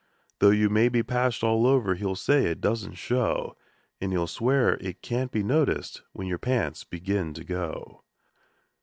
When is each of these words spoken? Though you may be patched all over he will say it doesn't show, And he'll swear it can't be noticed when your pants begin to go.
Though 0.39 0.49
you 0.49 0.67
may 0.67 0.89
be 0.89 1.03
patched 1.03 1.43
all 1.43 1.67
over 1.67 1.93
he 1.93 2.03
will 2.03 2.15
say 2.15 2.47
it 2.47 2.59
doesn't 2.59 2.95
show, 2.95 3.55
And 3.99 4.11
he'll 4.11 4.25
swear 4.25 4.77
it 4.81 5.03
can't 5.03 5.29
be 5.31 5.43
noticed 5.43 6.01
when 6.11 6.25
your 6.25 6.39
pants 6.39 6.83
begin 6.83 7.35
to 7.35 7.43
go. 7.43 8.03